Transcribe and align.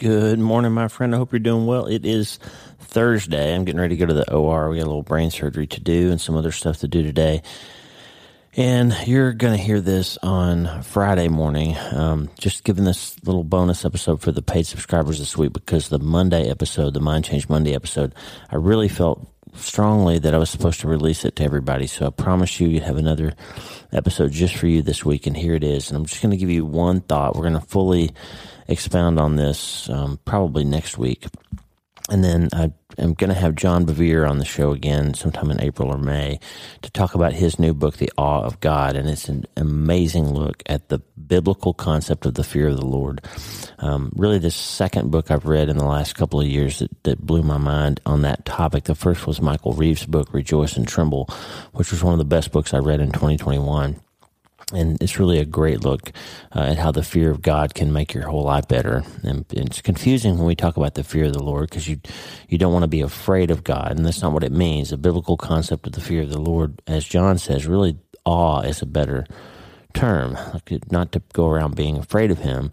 Good 0.00 0.38
morning, 0.38 0.72
my 0.72 0.88
friend. 0.88 1.14
I 1.14 1.18
hope 1.18 1.30
you're 1.30 1.40
doing 1.40 1.66
well. 1.66 1.84
It 1.84 2.06
is 2.06 2.38
Thursday. 2.78 3.54
I'm 3.54 3.66
getting 3.66 3.78
ready 3.78 3.96
to 3.96 4.00
go 4.00 4.06
to 4.06 4.14
the 4.14 4.32
OR. 4.32 4.70
We 4.70 4.78
got 4.78 4.84
a 4.84 4.86
little 4.86 5.02
brain 5.02 5.30
surgery 5.30 5.66
to 5.66 5.80
do 5.80 6.10
and 6.10 6.18
some 6.18 6.38
other 6.38 6.52
stuff 6.52 6.78
to 6.78 6.88
do 6.88 7.02
today. 7.02 7.42
And 8.56 8.96
you're 9.06 9.34
going 9.34 9.54
to 9.54 9.62
hear 9.62 9.82
this 9.82 10.16
on 10.22 10.82
Friday 10.84 11.28
morning. 11.28 11.76
Um, 11.92 12.30
just 12.38 12.64
giving 12.64 12.84
this 12.84 13.22
little 13.26 13.44
bonus 13.44 13.84
episode 13.84 14.22
for 14.22 14.32
the 14.32 14.40
paid 14.40 14.66
subscribers 14.66 15.18
this 15.18 15.36
week 15.36 15.52
because 15.52 15.90
the 15.90 15.98
Monday 15.98 16.48
episode, 16.48 16.94
the 16.94 17.00
Mind 17.00 17.26
Change 17.26 17.50
Monday 17.50 17.74
episode, 17.74 18.14
I 18.48 18.56
really 18.56 18.88
felt 18.88 19.29
strongly 19.54 20.18
that 20.18 20.34
I 20.34 20.38
was 20.38 20.50
supposed 20.50 20.80
to 20.80 20.88
release 20.88 21.24
it 21.24 21.36
to 21.36 21.44
everybody. 21.44 21.86
So 21.86 22.06
I 22.06 22.10
promise 22.10 22.60
you, 22.60 22.68
you 22.68 22.80
have 22.80 22.96
another 22.96 23.34
episode 23.92 24.32
just 24.32 24.56
for 24.56 24.66
you 24.66 24.82
this 24.82 25.04
week. 25.04 25.26
And 25.26 25.36
here 25.36 25.54
it 25.54 25.64
is. 25.64 25.90
And 25.90 25.96
I'm 25.96 26.06
just 26.06 26.22
going 26.22 26.30
to 26.30 26.36
give 26.36 26.50
you 26.50 26.64
one 26.64 27.00
thought. 27.00 27.34
We're 27.34 27.48
going 27.48 27.60
to 27.60 27.66
fully 27.66 28.10
expound 28.68 29.18
on 29.18 29.36
this 29.36 29.88
um, 29.90 30.18
probably 30.24 30.64
next 30.64 30.98
week. 30.98 31.26
And 32.10 32.24
then 32.24 32.48
I 32.52 32.72
am 32.98 33.14
going 33.14 33.32
to 33.32 33.40
have 33.40 33.54
John 33.54 33.86
Bevere 33.86 34.28
on 34.28 34.38
the 34.38 34.44
show 34.44 34.72
again 34.72 35.14
sometime 35.14 35.50
in 35.50 35.60
April 35.60 35.88
or 35.90 35.96
May 35.96 36.40
to 36.82 36.90
talk 36.90 37.14
about 37.14 37.32
his 37.32 37.58
new 37.58 37.72
book, 37.72 37.98
The 37.98 38.10
Awe 38.18 38.42
of 38.42 38.58
God. 38.58 38.96
And 38.96 39.08
it's 39.08 39.28
an 39.28 39.44
amazing 39.56 40.28
look 40.34 40.62
at 40.66 40.88
the 40.88 40.98
biblical 40.98 41.72
concept 41.72 42.26
of 42.26 42.34
the 42.34 42.42
fear 42.42 42.68
of 42.68 42.76
the 42.76 42.86
Lord. 42.86 43.24
Um, 43.78 44.12
really, 44.16 44.38
the 44.38 44.50
second 44.50 45.12
book 45.12 45.30
I've 45.30 45.46
read 45.46 45.68
in 45.68 45.78
the 45.78 45.86
last 45.86 46.16
couple 46.16 46.40
of 46.40 46.48
years 46.48 46.80
that, 46.80 46.90
that 47.04 47.20
blew 47.20 47.42
my 47.42 47.58
mind 47.58 48.00
on 48.04 48.22
that 48.22 48.44
topic. 48.44 48.84
The 48.84 48.96
first 48.96 49.28
was 49.28 49.40
Michael 49.40 49.72
Reeves' 49.72 50.04
book, 50.04 50.34
Rejoice 50.34 50.76
and 50.76 50.88
Tremble, 50.88 51.28
which 51.72 51.92
was 51.92 52.02
one 52.02 52.12
of 52.12 52.18
the 52.18 52.24
best 52.24 52.50
books 52.50 52.74
I 52.74 52.78
read 52.78 53.00
in 53.00 53.12
2021 53.12 54.00
and 54.72 55.00
it's 55.02 55.18
really 55.18 55.38
a 55.38 55.44
great 55.44 55.82
look 55.84 56.12
uh, 56.54 56.60
at 56.60 56.78
how 56.78 56.92
the 56.92 57.02
fear 57.02 57.30
of 57.30 57.42
God 57.42 57.74
can 57.74 57.92
make 57.92 58.14
your 58.14 58.28
whole 58.28 58.44
life 58.44 58.68
better. 58.68 59.02
And 59.22 59.44
it's 59.50 59.80
confusing 59.80 60.36
when 60.36 60.46
we 60.46 60.54
talk 60.54 60.76
about 60.76 60.94
the 60.94 61.04
fear 61.04 61.24
of 61.24 61.32
the 61.32 61.42
Lord 61.42 61.68
because 61.68 61.88
you 61.88 62.00
you 62.48 62.58
don't 62.58 62.72
want 62.72 62.84
to 62.84 62.88
be 62.88 63.00
afraid 63.00 63.50
of 63.50 63.64
God, 63.64 63.92
and 63.92 64.04
that's 64.04 64.22
not 64.22 64.32
what 64.32 64.44
it 64.44 64.52
means. 64.52 64.90
The 64.90 64.96
biblical 64.96 65.36
concept 65.36 65.86
of 65.86 65.92
the 65.92 66.00
fear 66.00 66.22
of 66.22 66.30
the 66.30 66.40
Lord, 66.40 66.80
as 66.86 67.04
John 67.04 67.38
says, 67.38 67.66
really 67.66 67.98
awe 68.24 68.60
is 68.60 68.82
a 68.82 68.86
better 68.86 69.26
term. 69.94 70.36
Like 70.52 70.90
not 70.90 71.12
to 71.12 71.22
go 71.32 71.48
around 71.48 71.76
being 71.76 71.98
afraid 71.98 72.30
of 72.30 72.38
Him, 72.38 72.70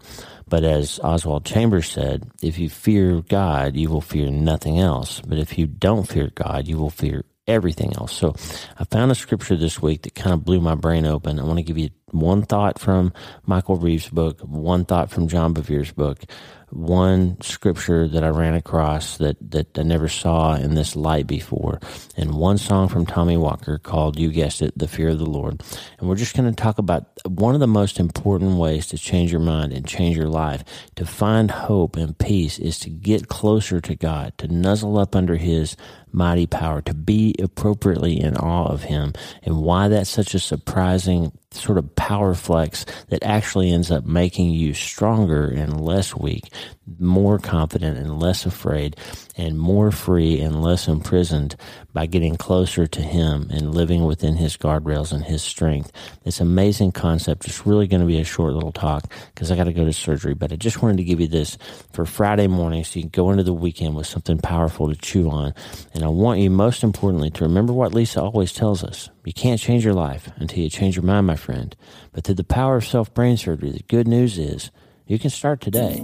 but 0.48 0.64
as 0.64 0.98
Oswald 1.00 1.44
Chambers 1.44 1.90
said, 1.90 2.30
if 2.42 2.58
you 2.58 2.70
fear 2.70 3.20
God, 3.20 3.76
you 3.76 3.90
will 3.90 4.00
fear 4.00 4.30
nothing 4.30 4.78
else. 4.78 5.20
But 5.20 5.38
if 5.38 5.58
you 5.58 5.66
don't 5.66 6.08
fear 6.08 6.30
God, 6.34 6.68
you 6.68 6.78
will 6.78 6.90
fear 6.90 7.24
everything 7.48 7.94
else. 7.96 8.12
So 8.12 8.34
I 8.78 8.84
found 8.84 9.10
a 9.10 9.14
scripture 9.16 9.56
this 9.56 9.82
week 9.82 10.02
that 10.02 10.14
kind 10.14 10.34
of 10.34 10.44
blew 10.44 10.60
my 10.60 10.76
brain 10.76 11.06
open. 11.06 11.40
I 11.40 11.44
want 11.44 11.58
to 11.58 11.64
give 11.64 11.78
you 11.78 11.90
one 12.12 12.42
thought 12.42 12.78
from 12.78 13.12
Michael 13.46 13.76
Reeves' 13.76 14.08
book, 14.08 14.40
one 14.40 14.84
thought 14.84 15.10
from 15.10 15.28
John 15.28 15.52
Bevere's 15.52 15.92
book, 15.92 16.24
one 16.70 17.40
scripture 17.40 18.06
that 18.08 18.22
I 18.22 18.28
ran 18.28 18.54
across 18.54 19.16
that, 19.18 19.36
that 19.50 19.78
I 19.78 19.82
never 19.82 20.08
saw 20.08 20.54
in 20.54 20.74
this 20.74 20.94
light 20.94 21.26
before, 21.26 21.80
and 22.16 22.34
one 22.34 22.58
song 22.58 22.88
from 22.88 23.06
Tommy 23.06 23.36
Walker 23.36 23.78
called, 23.78 24.18
you 24.18 24.30
guessed 24.30 24.60
it, 24.60 24.76
The 24.76 24.88
Fear 24.88 25.10
of 25.10 25.18
the 25.18 25.26
Lord. 25.26 25.62
And 25.98 26.08
we're 26.08 26.16
just 26.16 26.36
going 26.36 26.48
to 26.52 26.62
talk 26.62 26.78
about 26.78 27.06
one 27.26 27.54
of 27.54 27.60
the 27.60 27.66
most 27.66 27.98
important 27.98 28.56
ways 28.56 28.86
to 28.88 28.98
change 28.98 29.32
your 29.32 29.40
mind 29.40 29.72
and 29.72 29.86
change 29.86 30.16
your 30.16 30.28
life, 30.28 30.62
to 30.96 31.06
find 31.06 31.50
hope 31.50 31.96
and 31.96 32.18
peace, 32.18 32.58
is 32.58 32.78
to 32.80 32.90
get 32.90 33.28
closer 33.28 33.80
to 33.80 33.94
God, 33.94 34.36
to 34.38 34.48
nuzzle 34.48 34.98
up 34.98 35.16
under 35.16 35.36
His 35.36 35.76
mighty 36.12 36.46
power, 36.46 36.82
to 36.82 36.94
be 36.94 37.34
appropriately 37.38 38.20
in 38.20 38.36
awe 38.36 38.66
of 38.66 38.84
Him, 38.84 39.14
and 39.42 39.62
why 39.62 39.88
that's 39.88 40.10
such 40.10 40.34
a 40.34 40.38
surprising 40.38 41.32
sort 41.58 41.78
of 41.78 41.94
power 41.96 42.34
flex 42.34 42.86
that 43.08 43.22
actually 43.22 43.70
ends 43.70 43.90
up 43.90 44.04
making 44.04 44.50
you 44.50 44.74
stronger 44.74 45.46
and 45.46 45.80
less 45.80 46.14
weak, 46.14 46.52
more 46.98 47.38
confident 47.38 47.98
and 47.98 48.20
less 48.20 48.46
afraid, 48.46 48.96
and 49.36 49.58
more 49.58 49.90
free 49.90 50.40
and 50.40 50.62
less 50.62 50.88
imprisoned 50.88 51.56
by 51.98 52.06
getting 52.06 52.36
closer 52.36 52.86
to 52.86 53.02
Him 53.02 53.48
and 53.50 53.74
living 53.74 54.04
within 54.04 54.36
His 54.36 54.56
guardrails 54.56 55.10
and 55.10 55.24
His 55.24 55.42
strength. 55.42 55.90
It's 56.24 56.38
amazing 56.38 56.92
concept. 56.92 57.44
It's 57.44 57.66
really 57.66 57.88
going 57.88 58.02
to 58.02 58.06
be 58.06 58.20
a 58.20 58.24
short 58.24 58.52
little 58.52 58.70
talk 58.70 59.12
because 59.34 59.50
I 59.50 59.56
got 59.56 59.64
to 59.64 59.72
go 59.72 59.84
to 59.84 59.92
surgery, 59.92 60.32
but 60.32 60.52
I 60.52 60.54
just 60.54 60.80
wanted 60.80 60.98
to 60.98 61.02
give 61.02 61.18
you 61.18 61.26
this 61.26 61.58
for 61.92 62.06
Friday 62.06 62.46
morning 62.46 62.84
so 62.84 63.00
you 63.00 63.02
can 63.02 63.10
go 63.10 63.32
into 63.32 63.42
the 63.42 63.52
weekend 63.52 63.96
with 63.96 64.06
something 64.06 64.38
powerful 64.38 64.88
to 64.88 64.94
chew 64.94 65.28
on. 65.28 65.54
And 65.92 66.04
I 66.04 66.06
want 66.06 66.38
you, 66.38 66.50
most 66.50 66.84
importantly, 66.84 67.30
to 67.30 67.42
remember 67.42 67.72
what 67.72 67.92
Lisa 67.92 68.22
always 68.22 68.52
tells 68.52 68.84
us. 68.84 69.10
You 69.24 69.32
can't 69.32 69.60
change 69.60 69.84
your 69.84 69.92
life 69.92 70.30
until 70.36 70.60
you 70.60 70.70
change 70.70 70.94
your 70.94 71.04
mind, 71.04 71.26
my 71.26 71.34
friend. 71.34 71.74
But 72.12 72.22
through 72.22 72.36
the 72.36 72.44
power 72.44 72.76
of 72.76 72.86
self 72.86 73.12
brain 73.12 73.36
surgery, 73.36 73.72
the 73.72 73.82
good 73.88 74.06
news 74.06 74.38
is 74.38 74.70
you 75.08 75.18
can 75.18 75.30
start 75.30 75.60
today. 75.60 76.00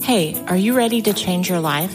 Hey, 0.00 0.42
are 0.46 0.56
you 0.56 0.74
ready 0.74 1.02
to 1.02 1.12
change 1.12 1.50
your 1.50 1.60
life? 1.60 1.94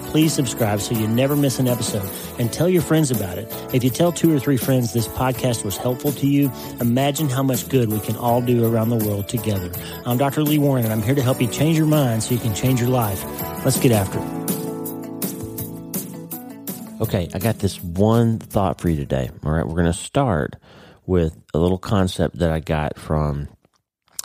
please 0.11 0.33
subscribe 0.33 0.81
so 0.81 0.93
you 0.93 1.07
never 1.07 1.37
miss 1.37 1.57
an 1.57 1.69
episode 1.69 2.07
and 2.37 2.51
tell 2.51 2.67
your 2.67 2.81
friends 2.81 3.11
about 3.11 3.37
it. 3.37 3.47
If 3.73 3.81
you 3.81 3.89
tell 3.89 4.11
two 4.11 4.35
or 4.35 4.39
three 4.39 4.57
friends 4.57 4.91
this 4.91 5.07
podcast 5.07 5.63
was 5.63 5.77
helpful 5.77 6.11
to 6.11 6.27
you, 6.27 6.51
imagine 6.81 7.29
how 7.29 7.43
much 7.43 7.69
good 7.69 7.89
we 7.89 8.01
can 8.01 8.17
all 8.17 8.41
do 8.41 8.65
around 8.65 8.89
the 8.89 8.97
world 8.97 9.29
together. 9.29 9.71
I'm 10.05 10.17
Dr. 10.17 10.43
Lee 10.43 10.57
Warren 10.57 10.83
and 10.83 10.91
I'm 10.91 11.01
here 11.01 11.15
to 11.15 11.21
help 11.21 11.41
you 11.41 11.47
change 11.47 11.77
your 11.77 11.87
mind 11.87 12.23
so 12.23 12.33
you 12.33 12.41
can 12.41 12.53
change 12.53 12.81
your 12.81 12.89
life. 12.89 13.23
Let's 13.63 13.79
get 13.79 13.93
after 13.93 14.19
it. 14.19 14.41
Okay, 17.01 17.29
I 17.33 17.39
got 17.39 17.59
this 17.59 17.81
one 17.81 18.37
thought 18.37 18.81
for 18.81 18.89
you 18.89 18.97
today. 18.97 19.31
All 19.45 19.51
right, 19.51 19.65
we're 19.65 19.75
going 19.75 19.85
to 19.85 19.93
start 19.93 20.57
with 21.05 21.35
a 21.53 21.57
little 21.57 21.79
concept 21.79 22.39
that 22.39 22.51
I 22.51 22.59
got 22.59 22.99
from 22.99 23.47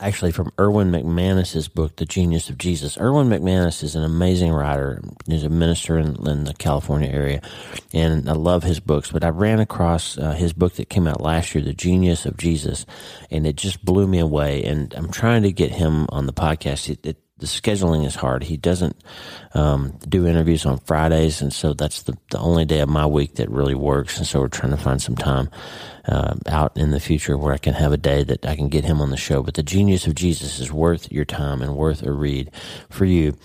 actually 0.01 0.33
from 0.33 0.53
Erwin 0.59 0.91
McManus's 0.91 1.69
book, 1.69 1.97
The 1.97 2.05
Genius 2.05 2.51
of 2.51 2.59
Jesus. 2.59 2.99
Erwin 2.99 3.29
McManus 3.29 3.83
is 3.83 3.95
an 3.95 4.05
amazing 4.05 4.53
writer. 4.53 5.03
He's 5.27 5.45
a 5.45 5.49
minister 5.49 5.99
in, 5.99 6.17
in 6.27 6.45
the 6.45 6.55
California 6.55 7.09
area, 7.09 7.41
and 7.93 8.29
I 8.29 8.33
love 8.33 8.63
his 8.63 8.81
books. 8.81 9.11
But 9.11 9.25
I 9.25 9.29
ran 9.29 9.61
across 9.61 10.19
uh, 10.19 10.33
his 10.33 10.53
book 10.53 10.75
that 10.75 10.91
came 10.91 11.07
out 11.07 11.21
last 11.21 11.55
year, 11.55 11.65
The 11.65 11.73
Genius 11.73 12.27
of 12.27 12.37
Jesus, 12.37 12.85
and 13.31 13.47
it 13.47 13.57
just 13.57 13.85
blew 13.85 14.07
me 14.07 14.19
away. 14.19 14.65
And 14.65 14.93
I'm 14.95 15.11
trying 15.11 15.43
to 15.43 15.53
get 15.53 15.73
him 15.73 16.07
on 16.11 16.27
the 16.27 16.33
podcast. 16.33 16.91
It, 16.91 17.07
it, 17.07 17.17
the 17.39 17.47
scheduling 17.47 18.07
is 18.07 18.15
hard. 18.15 18.43
He 18.43 18.57
doesn't 18.57 18.97
um, 19.53 19.99
do 20.09 20.27
interviews 20.27 20.65
on 20.65 20.79
Fridays, 20.79 21.43
and 21.43 21.53
so 21.53 21.75
that's 21.75 22.03
the, 22.03 22.17
the 22.31 22.39
only 22.39 22.65
day 22.65 22.81
of 22.81 22.89
my 22.89 23.05
week 23.05 23.35
that 23.35 23.51
really 23.51 23.75
works. 23.75 24.17
And 24.17 24.27
so 24.27 24.41
we're 24.41 24.49
trying 24.49 24.71
to 24.71 24.79
find 24.79 25.03
some 25.03 25.17
time 25.17 25.51
uh, 26.07 26.35
out 26.47 26.77
in 26.79 26.93
the 26.93 27.01
future 27.01 27.37
where 27.37 27.53
I 27.53 27.59
can 27.59 27.75
have 27.75 27.93
a 27.93 27.99
day 27.99 28.25
that 28.25 28.47
I 28.47 28.57
can 28.57 28.69
get 28.69 28.87
him 28.87 29.03
on 29.03 29.11
the 29.11 29.19
show. 29.19 29.43
But 29.43 29.55
the 29.55 29.63
genius 29.63 30.07
of 30.07 30.15
Jesus 30.15 30.59
is 30.59 30.73
worth 30.73 31.13
your 31.13 31.27
time 31.27 31.61
and 31.61 31.77
worth 31.77 32.03
a 32.03 32.13
read 32.13 32.51
for 32.89 33.05
you. 33.05 33.37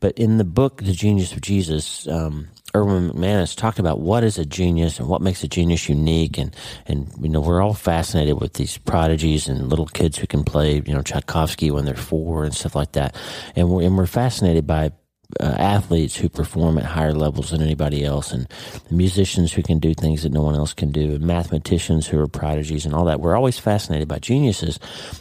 But 0.00 0.18
in 0.18 0.38
the 0.38 0.44
book, 0.44 0.82
The 0.82 0.92
Genius 0.92 1.32
of 1.32 1.40
Jesus, 1.40 2.08
um, 2.08 2.48
Erwin 2.76 3.10
McManus 3.10 3.56
talked 3.56 3.78
about 3.78 4.00
what 4.00 4.22
is 4.22 4.36
a 4.36 4.44
genius 4.44 4.98
and 4.98 5.08
what 5.08 5.22
makes 5.22 5.42
a 5.42 5.48
genius 5.48 5.88
unique. 5.88 6.36
And, 6.36 6.54
and, 6.86 7.10
you 7.20 7.30
know, 7.30 7.40
we're 7.40 7.62
all 7.62 7.72
fascinated 7.72 8.38
with 8.38 8.52
these 8.54 8.76
prodigies 8.76 9.48
and 9.48 9.70
little 9.70 9.86
kids 9.86 10.18
who 10.18 10.26
can 10.26 10.44
play, 10.44 10.82
you 10.84 10.94
know, 10.94 11.00
Tchaikovsky 11.00 11.70
when 11.70 11.86
they're 11.86 11.96
four 11.96 12.44
and 12.44 12.54
stuff 12.54 12.74
like 12.74 12.92
that. 12.92 13.16
And 13.54 13.70
we're, 13.70 13.82
and 13.82 13.96
we're 13.96 14.06
fascinated 14.06 14.66
by 14.66 14.92
uh, 15.40 15.44
athletes 15.58 16.16
who 16.16 16.28
perform 16.28 16.76
at 16.78 16.84
higher 16.84 17.14
levels 17.14 17.50
than 17.50 17.62
anybody 17.62 18.04
else, 18.04 18.30
and 18.30 18.46
musicians 18.90 19.52
who 19.52 19.62
can 19.62 19.78
do 19.78 19.92
things 19.94 20.22
that 20.22 20.32
no 20.32 20.42
one 20.42 20.54
else 20.54 20.72
can 20.72 20.92
do, 20.92 21.14
and 21.14 21.24
mathematicians 21.24 22.06
who 22.06 22.20
are 22.20 22.28
prodigies 22.28 22.84
and 22.84 22.94
all 22.94 23.04
that. 23.06 23.20
We're 23.20 23.36
always 23.36 23.58
fascinated 23.58 24.06
by 24.06 24.18
geniuses. 24.18 24.78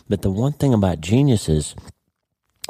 But 0.07 0.21
the 0.21 0.29
one 0.29 0.53
thing 0.53 0.73
about 0.73 1.01
geniuses 1.01 1.75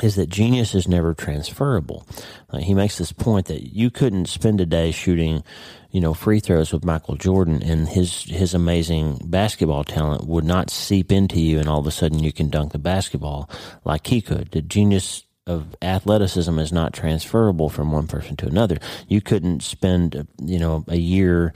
is 0.02 0.16
that 0.16 0.30
genius 0.30 0.76
is 0.76 0.88
never 0.88 1.14
transferable. 1.14 2.06
Uh, 2.50 2.58
he 2.58 2.74
makes 2.74 2.98
this 2.98 3.12
point 3.12 3.46
that 3.48 3.74
you 3.74 3.90
couldn't 3.90 4.28
spend 4.28 4.60
a 4.60 4.66
day 4.66 4.92
shooting, 4.92 5.44
you 5.92 6.02
know, 6.02 6.14
free 6.14 6.40
throws 6.40 6.74
with 6.74 6.84
Michael 6.84 7.16
Jordan 7.16 7.64
and 7.64 7.88
his 7.88 8.24
his 8.24 8.54
amazing 8.54 9.22
basketball 9.26 9.86
talent 9.86 10.28
would 10.28 10.44
not 10.44 10.70
seep 10.70 11.12
into 11.12 11.40
you 11.40 11.60
and 11.60 11.70
all 11.70 11.80
of 11.80 11.88
a 11.88 11.92
sudden 11.92 12.20
you 12.20 12.34
can 12.34 12.50
dunk 12.50 12.74
the 12.74 12.80
basketball 12.80 13.50
like 13.86 14.08
he 14.08 14.22
could. 14.22 14.52
The 14.52 14.62
genius 14.62 15.24
of 15.48 15.76
athleticism 15.82 16.58
is 16.60 16.74
not 16.74 16.94
transferable 16.94 17.70
from 17.70 17.92
one 17.92 18.08
person 18.08 18.36
to 18.36 18.48
another. 18.48 18.80
You 19.08 19.22
couldn't 19.22 19.62
spend, 19.62 20.28
you 20.44 20.60
know, 20.60 20.84
a 20.88 20.98
year 20.98 21.54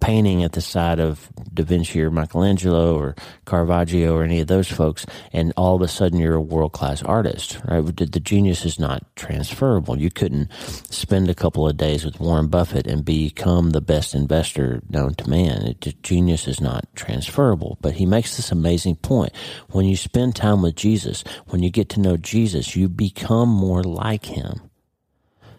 painting 0.00 0.42
at 0.42 0.52
the 0.52 0.60
side 0.60 0.98
of 0.98 1.30
Da 1.52 1.62
Vinci 1.62 2.00
or 2.02 2.10
Michelangelo 2.10 2.96
or 2.96 3.14
Caravaggio 3.46 4.14
or 4.14 4.24
any 4.24 4.40
of 4.40 4.46
those 4.46 4.68
folks, 4.68 5.06
and 5.32 5.52
all 5.56 5.76
of 5.76 5.82
a 5.82 5.88
sudden 5.88 6.18
you're 6.18 6.34
a 6.34 6.40
world 6.40 6.72
class 6.72 7.02
artist, 7.02 7.58
right? 7.68 7.84
The 7.84 8.20
genius 8.20 8.64
is 8.64 8.78
not 8.78 9.04
transferable. 9.16 9.98
You 9.98 10.10
couldn't 10.10 10.52
spend 10.90 11.28
a 11.28 11.34
couple 11.34 11.68
of 11.68 11.76
days 11.76 12.04
with 12.04 12.20
Warren 12.20 12.48
Buffett 12.48 12.86
and 12.86 13.04
become 13.04 13.70
the 13.70 13.80
best 13.80 14.14
investor 14.14 14.82
known 14.88 15.14
to 15.14 15.28
man. 15.28 15.66
It, 15.66 16.02
genius 16.02 16.48
is 16.48 16.60
not 16.60 16.84
transferable. 16.94 17.78
But 17.80 17.94
he 17.94 18.06
makes 18.06 18.36
this 18.36 18.50
amazing 18.50 18.96
point. 18.96 19.32
When 19.70 19.86
you 19.86 19.96
spend 19.96 20.36
time 20.36 20.62
with 20.62 20.76
Jesus, 20.76 21.24
when 21.48 21.62
you 21.62 21.70
get 21.70 21.88
to 21.90 22.00
know 22.00 22.16
Jesus, 22.16 22.74
you 22.74 22.88
become 22.88 23.48
more 23.48 23.82
like 23.82 24.24
him 24.24 24.69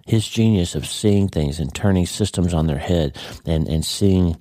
his 0.05 0.27
genius 0.27 0.75
of 0.75 0.85
seeing 0.85 1.27
things 1.27 1.59
and 1.59 1.73
turning 1.73 2.05
systems 2.05 2.53
on 2.53 2.67
their 2.67 2.77
head 2.77 3.17
and, 3.45 3.67
and 3.67 3.85
seeing 3.85 4.37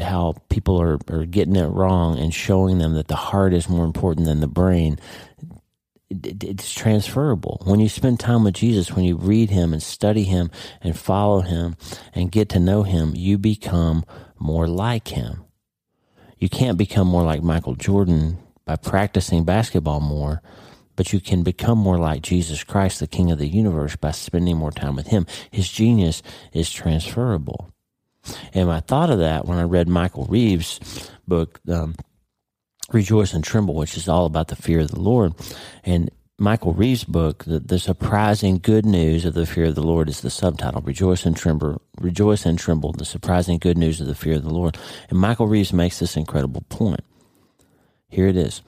how 0.00 0.34
people 0.48 0.80
are, 0.80 0.98
are 1.08 1.24
getting 1.24 1.56
it 1.56 1.66
wrong 1.66 2.18
and 2.18 2.32
showing 2.32 2.78
them 2.78 2.94
that 2.94 3.08
the 3.08 3.16
heart 3.16 3.52
is 3.52 3.68
more 3.68 3.84
important 3.84 4.26
than 4.26 4.40
the 4.40 4.48
brain 4.48 4.98
it's 6.24 6.72
transferable. 6.72 7.62
When 7.64 7.80
you 7.80 7.88
spend 7.88 8.20
time 8.20 8.44
with 8.44 8.54
Jesus, 8.54 8.92
when 8.92 9.04
you 9.04 9.16
read 9.16 9.50
him 9.50 9.72
and 9.72 9.82
study 9.82 10.24
him 10.24 10.50
and 10.82 10.98
follow 10.98 11.40
him 11.40 11.76
and 12.14 12.30
get 12.30 12.50
to 12.50 12.60
know 12.60 12.82
him, 12.82 13.12
you 13.16 13.38
become 13.38 14.04
more 14.38 14.68
like 14.68 15.08
him. 15.08 15.44
You 16.38 16.48
can't 16.48 16.76
become 16.76 17.06
more 17.06 17.22
like 17.22 17.42
Michael 17.42 17.76
Jordan 17.76 18.38
by 18.64 18.76
practicing 18.76 19.44
basketball 19.44 20.00
more 20.00 20.42
but 21.02 21.12
you 21.12 21.18
can 21.18 21.42
become 21.42 21.78
more 21.78 21.98
like 21.98 22.22
Jesus 22.22 22.62
Christ, 22.62 23.00
the 23.00 23.08
King 23.08 23.32
of 23.32 23.38
the 23.40 23.48
universe, 23.48 23.96
by 23.96 24.12
spending 24.12 24.56
more 24.56 24.70
time 24.70 24.94
with 24.94 25.08
Him. 25.08 25.26
His 25.50 25.68
genius 25.68 26.22
is 26.52 26.70
transferable. 26.70 27.72
And 28.54 28.70
I 28.70 28.78
thought 28.78 29.10
of 29.10 29.18
that 29.18 29.44
when 29.44 29.58
I 29.58 29.64
read 29.64 29.88
Michael 29.88 30.26
Reeves' 30.26 31.10
book, 31.26 31.58
um, 31.68 31.96
Rejoice 32.92 33.34
and 33.34 33.42
Tremble, 33.42 33.74
which 33.74 33.96
is 33.96 34.08
all 34.08 34.26
about 34.26 34.46
the 34.46 34.54
fear 34.54 34.78
of 34.78 34.92
the 34.92 35.00
Lord. 35.00 35.34
And 35.82 36.08
Michael 36.38 36.72
Reeves' 36.72 37.02
book, 37.02 37.42
the, 37.46 37.58
the, 37.58 37.80
surprising 37.80 38.58
good 38.58 38.86
news 38.86 39.24
of 39.24 39.34
the 39.34 39.44
fear 39.44 39.64
of 39.64 39.74
the 39.74 39.82
Lord, 39.82 40.08
is 40.08 40.20
the 40.20 40.30
subtitle. 40.30 40.82
Rejoice 40.82 41.26
and 41.26 41.36
tremble, 41.36 41.82
rejoice 42.00 42.46
and 42.46 42.56
tremble. 42.56 42.92
The 42.92 43.04
surprising 43.04 43.58
good 43.58 43.76
news 43.76 44.00
of 44.00 44.06
the 44.06 44.14
fear 44.14 44.34
of 44.34 44.44
the 44.44 44.54
Lord. 44.54 44.78
And 45.10 45.18
Michael 45.18 45.48
Reeves 45.48 45.72
makes 45.72 45.98
this 45.98 46.16
incredible 46.16 46.62
point. 46.68 47.00
Here 48.08 48.28
it 48.28 48.36
is. 48.36 48.62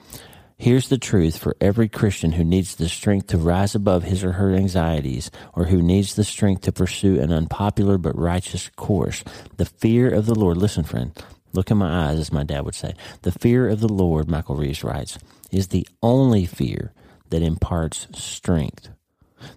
Here's 0.57 0.87
the 0.87 0.97
truth 0.97 1.37
for 1.37 1.57
every 1.59 1.89
Christian 1.89 2.31
who 2.31 2.45
needs 2.45 2.75
the 2.75 2.87
strength 2.87 3.27
to 3.27 3.37
rise 3.37 3.75
above 3.75 4.03
his 4.03 4.23
or 4.23 4.31
her 4.33 4.53
anxieties, 4.53 5.29
or 5.53 5.65
who 5.65 5.81
needs 5.81 6.15
the 6.15 6.23
strength 6.23 6.61
to 6.61 6.71
pursue 6.71 7.19
an 7.19 7.33
unpopular 7.33 7.97
but 7.97 8.17
righteous 8.17 8.69
course. 8.77 9.21
The 9.57 9.65
fear 9.65 10.09
of 10.09 10.27
the 10.27 10.33
Lord, 10.33 10.55
listen, 10.55 10.85
friend, 10.85 11.11
look 11.51 11.71
in 11.71 11.77
my 11.77 12.09
eyes, 12.09 12.19
as 12.19 12.31
my 12.31 12.43
dad 12.43 12.63
would 12.63 12.73
say. 12.73 12.93
The 13.23 13.33
fear 13.33 13.67
of 13.67 13.81
the 13.81 13.91
Lord, 13.91 14.29
Michael 14.29 14.55
Reeves 14.55 14.83
writes, 14.83 15.19
is 15.51 15.67
the 15.67 15.87
only 16.01 16.45
fear 16.45 16.93
that 17.31 17.41
imparts 17.41 18.07
strength. 18.13 18.89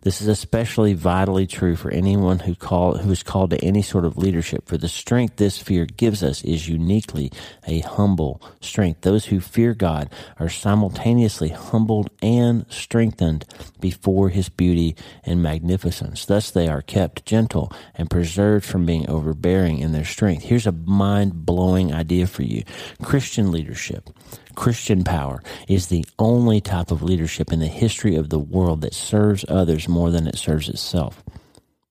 This 0.02 0.20
is 0.20 0.28
especially 0.28 0.94
vitally 0.94 1.46
true 1.46 1.76
for 1.76 1.90
anyone 1.90 2.40
who 2.40 2.54
call 2.54 2.98
who 2.98 3.10
is 3.10 3.22
called 3.22 3.50
to 3.50 3.64
any 3.64 3.82
sort 3.82 4.04
of 4.04 4.18
leadership. 4.18 4.68
For 4.68 4.78
the 4.78 4.88
strength 4.88 5.36
this 5.36 5.58
fear 5.58 5.86
gives 5.86 6.22
us 6.22 6.42
is 6.42 6.68
uniquely 6.68 7.32
a 7.66 7.80
humble 7.80 8.40
strength. 8.60 9.02
Those 9.02 9.26
who 9.26 9.40
fear 9.40 9.74
God 9.74 10.10
are 10.38 10.48
simultaneously 10.48 11.50
humbled 11.50 12.10
and 12.22 12.66
strengthened 12.68 13.44
before 13.80 14.28
his 14.28 14.48
beauty 14.48 14.96
and 15.24 15.42
magnificence. 15.42 16.24
Thus 16.24 16.50
they 16.50 16.68
are 16.68 16.82
kept 16.82 17.26
gentle 17.26 17.72
and 17.94 18.10
preserved 18.10 18.64
from 18.64 18.86
being 18.86 19.08
overbearing 19.08 19.78
in 19.78 19.92
their 19.92 20.04
strength. 20.04 20.44
Here's 20.44 20.66
a 20.66 20.72
mind 20.72 21.46
blowing 21.46 21.92
idea 21.92 22.26
for 22.26 22.42
you. 22.42 22.62
Christian 23.02 23.50
leadership 23.50 24.10
Christian 24.58 25.04
power 25.04 25.40
is 25.68 25.86
the 25.86 26.04
only 26.18 26.60
type 26.60 26.90
of 26.90 27.00
leadership 27.00 27.52
in 27.52 27.60
the 27.60 27.68
history 27.68 28.16
of 28.16 28.28
the 28.28 28.40
world 28.40 28.80
that 28.80 28.92
serves 28.92 29.44
others 29.48 29.88
more 29.88 30.10
than 30.10 30.26
it 30.26 30.36
serves 30.36 30.68
itself. 30.68 31.22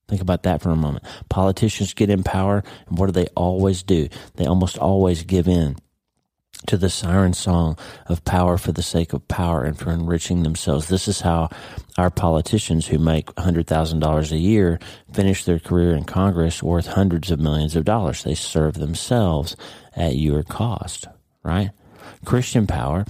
Think 0.10 0.22
about 0.22 0.44
that 0.44 0.62
for 0.62 0.72
a 0.72 0.76
moment. 0.76 1.06
Politicians 1.30 1.94
get 1.94 2.10
in 2.10 2.24
power, 2.24 2.66
and 2.90 2.98
what 2.98 3.06
do 3.06 3.14
they 3.14 3.28
always 3.38 3.84
do? 3.84 4.10
They 4.36 4.46
almost 4.46 4.78
always 4.78 5.24
give 5.24 5.48
in 5.48 5.78
to 6.66 6.76
the 6.76 6.90
siren 6.90 7.32
song 7.32 7.78
of 8.08 8.26
power 8.26 8.58
for 8.58 8.74
the 8.74 8.84
sake 8.84 9.14
of 9.14 9.26
power 9.30 9.64
and 9.64 9.80
for 9.80 9.92
enriching 9.92 10.44
themselves. 10.44 10.90
This 10.90 11.08
is 11.08 11.22
how 11.22 11.48
our 11.98 12.10
politicians 12.10 12.88
who 12.88 13.00
make 13.00 13.28
$100,000 13.36 14.32
a 14.34 14.38
year 14.38 14.78
finish 15.14 15.46
their 15.46 15.60
career 15.60 15.96
in 15.96 16.04
Congress 16.04 16.62
worth 16.62 16.88
hundreds 16.88 17.32
of 17.32 17.40
millions 17.40 17.78
of 17.78 17.86
dollars. 17.86 18.24
They 18.24 18.36
serve 18.36 18.74
themselves 18.74 19.56
at 19.96 20.18
your 20.18 20.44
cost, 20.44 21.08
right? 21.44 21.72
Christian 22.28 22.68
power, 22.68 23.06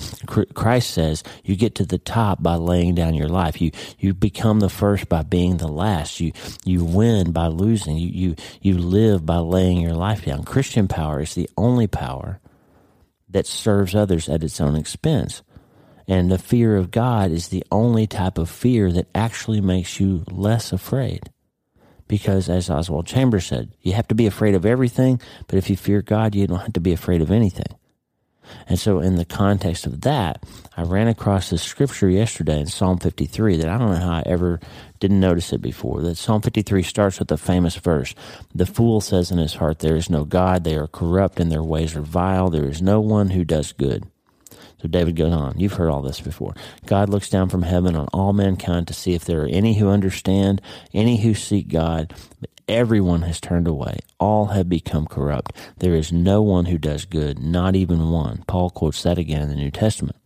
Christ 0.54 0.92
says 0.92 1.24
you 1.44 1.56
get 1.56 1.74
to 1.76 1.86
the 1.88 1.98
top 1.98 2.44
by 2.44 2.54
laying 2.54 2.94
down 2.94 3.16
your 3.16 3.28
life. 3.28 3.60
You 3.60 3.72
you 3.98 4.14
become 4.14 4.60
the 4.60 4.70
first 4.70 5.10
by 5.10 5.24
being 5.24 5.58
the 5.58 5.68
last. 5.68 6.20
You 6.20 6.34
you 6.66 6.86
win 6.86 7.32
by 7.32 7.48
losing. 7.48 7.98
You 7.98 8.10
you 8.10 8.36
you 8.62 8.78
live 8.78 9.26
by 9.26 9.38
laying 9.38 9.82
your 9.82 9.96
life 9.96 10.26
down. 10.26 10.44
Christian 10.44 10.88
power 10.88 11.20
is 11.20 11.34
the 11.34 11.50
only 11.58 11.88
power 11.88 12.40
that 13.30 13.48
serves 13.48 13.96
others 13.96 14.30
at 14.30 14.44
its 14.44 14.62
own 14.62 14.76
expense. 14.76 15.42
And 16.08 16.32
the 16.32 16.38
fear 16.38 16.78
of 16.78 16.92
God 16.92 17.32
is 17.32 17.48
the 17.48 17.66
only 17.72 18.06
type 18.06 18.38
of 18.38 18.52
fear 18.52 18.92
that 18.92 19.10
actually 19.16 19.62
makes 19.62 20.00
you 20.00 20.26
less 20.30 20.72
afraid. 20.72 21.32
Because 22.08 22.50
as 22.50 22.70
Oswald 22.70 23.08
Chambers 23.08 23.48
said, 23.48 23.74
you 23.82 23.94
have 23.94 24.08
to 24.10 24.16
be 24.16 24.28
afraid 24.28 24.54
of 24.54 24.64
everything, 24.64 25.20
but 25.48 25.58
if 25.58 25.72
you 25.72 25.76
fear 25.76 26.04
God, 26.04 26.36
you 26.36 26.46
don't 26.46 26.60
have 26.60 26.74
to 26.74 26.80
be 26.80 26.94
afraid 26.94 27.24
of 27.24 27.32
anything. 27.32 27.76
And 28.68 28.80
so, 28.80 29.00
in 29.00 29.16
the 29.16 29.26
context 29.26 29.86
of 29.86 30.02
that, 30.02 30.44
I 30.76 30.84
ran 30.84 31.08
across 31.08 31.50
this 31.50 31.64
scripture 31.64 32.10
yesterday 32.10 32.60
in 32.60 32.68
Psalm 32.68 33.00
53 33.00 33.58
that 33.58 33.70
I 33.70 33.78
don't 33.78 33.92
know 33.92 34.00
how 34.00 34.14
I 34.14 34.24
ever 34.26 34.60
didn't 35.00 35.20
notice 35.20 35.54
it 35.54 35.62
before. 35.62 36.02
That 36.02 36.18
Psalm 36.18 36.42
53 36.42 36.84
starts 36.84 37.20
with 37.20 37.32
a 37.32 37.38
famous 37.38 37.76
verse 37.76 38.14
The 38.54 38.66
fool 38.66 39.02
says 39.02 39.32
in 39.32 39.38
his 39.38 39.56
heart, 39.56 39.80
There 39.80 39.96
is 39.96 40.10
no 40.10 40.26
God, 40.26 40.64
they 40.64 40.76
are 40.76 40.88
corrupt, 40.88 41.40
and 41.40 41.52
their 41.52 41.64
ways 41.64 41.96
are 41.96 42.02
vile, 42.02 42.50
there 42.50 42.68
is 42.68 42.82
no 42.82 43.00
one 43.00 43.30
who 43.30 43.44
does 43.44 43.72
good. 43.72 44.06
So 44.82 44.88
David 44.88 45.16
goes 45.16 45.34
on. 45.34 45.60
You've 45.60 45.74
heard 45.74 45.90
all 45.90 46.02
this 46.02 46.22
before. 46.22 46.54
God 46.86 47.10
looks 47.10 47.30
down 47.30 47.50
from 47.50 47.64
heaven 47.64 47.96
on 47.96 48.08
all 48.14 48.34
mankind 48.34 48.88
to 48.88 48.94
see 48.94 49.14
if 49.14 49.26
there 49.26 49.42
are 49.42 49.48
any 49.48 49.76
who 49.76 49.90
understand, 49.90 50.62
any 50.94 51.18
who 51.22 51.34
seek 51.34 51.68
God. 51.68 52.14
But 52.40 52.50
Everyone 52.68 53.22
has 53.22 53.40
turned 53.40 53.66
away. 53.66 54.00
All 54.20 54.48
have 54.48 54.68
become 54.68 55.08
corrupt. 55.08 55.54
There 55.78 55.96
is 55.96 56.12
no 56.12 56.42
one 56.42 56.66
who 56.66 56.78
does 56.78 57.06
good, 57.06 57.40
not 57.40 57.78
even 57.78 58.10
one. 58.10 58.44
Paul 58.46 58.72
quotes 58.72 59.04
that 59.04 59.18
again 59.18 59.42
in 59.42 59.48
the 59.48 59.56
New 59.56 59.72
Testament. 59.72 60.18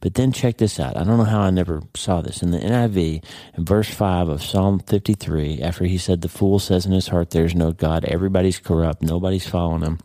But 0.00 0.14
then 0.14 0.32
check 0.32 0.56
this 0.56 0.80
out. 0.80 0.96
I 0.96 1.04
don't 1.04 1.18
know 1.18 1.24
how 1.24 1.40
I 1.40 1.50
never 1.50 1.82
saw 1.94 2.22
this. 2.22 2.42
In 2.42 2.50
the 2.50 2.58
NIV, 2.58 3.22
in 3.58 3.64
verse 3.64 3.90
5 3.90 4.28
of 4.28 4.42
Psalm 4.42 4.78
53, 4.80 5.60
after 5.60 5.84
he 5.84 5.98
said, 5.98 6.22
The 6.22 6.30
fool 6.30 6.58
says 6.58 6.86
in 6.86 6.92
his 6.92 7.08
heart, 7.08 7.30
There's 7.30 7.54
no 7.54 7.72
God, 7.72 8.06
everybody's 8.06 8.58
corrupt, 8.58 9.02
nobody's 9.02 9.46
following 9.46 9.82
him. 9.82 9.98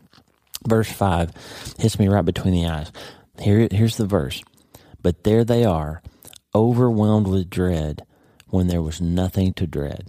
Verse 0.68 0.92
5 0.92 1.76
hits 1.78 1.98
me 1.98 2.06
right 2.08 2.24
between 2.24 2.52
the 2.52 2.66
eyes. 2.66 2.92
Here, 3.42 3.66
here's 3.70 3.96
the 3.96 4.06
verse. 4.06 4.42
But 5.02 5.24
there 5.24 5.44
they 5.44 5.64
are, 5.64 6.00
overwhelmed 6.54 7.26
with 7.26 7.50
dread 7.50 8.06
when 8.48 8.68
there 8.68 8.82
was 8.82 9.00
nothing 9.00 9.52
to 9.54 9.66
dread. 9.66 10.08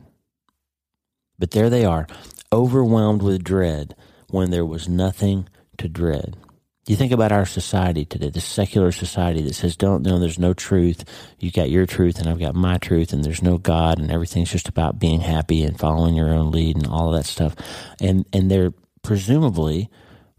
But 1.40 1.52
there 1.52 1.70
they 1.70 1.84
are, 1.84 2.06
overwhelmed 2.52 3.24
with 3.24 3.44
dread 3.44 3.96
when 4.30 4.52
there 4.52 4.66
was 4.66 4.88
nothing 4.88 5.50
to 5.78 5.90
dread. 5.90 6.38
You 6.86 6.96
think 6.96 7.14
about 7.14 7.32
our 7.32 7.46
society 7.46 8.04
today, 8.04 8.30
the 8.30 8.42
secular 8.42 8.92
society 8.92 9.42
that 9.44 9.56
says, 9.56 9.78
don't, 9.78 10.04
know, 10.04 10.20
there's 10.20 10.38
no 10.38 10.54
truth. 10.54 11.06
You 11.40 11.50
got 11.50 11.70
your 11.70 11.86
truth 11.86 12.20
and 12.20 12.28
I've 12.28 12.40
got 12.40 12.56
my 12.56 12.78
truth 12.78 13.14
and 13.14 13.24
there's 13.24 13.42
no 13.42 13.58
God 13.58 14.00
and 14.00 14.12
everything's 14.12 14.52
just 14.52 14.68
about 14.68 15.00
being 15.00 15.22
happy 15.22 15.64
and 15.64 15.80
following 15.80 16.14
your 16.14 16.34
own 16.34 16.52
lead 16.52 16.76
and 16.76 16.86
all 16.86 17.08
of 17.08 17.16
that 17.16 17.26
stuff. 17.26 17.56
And, 18.02 18.26
and 18.34 18.52
they're 18.52 18.74
presumably, 19.02 19.90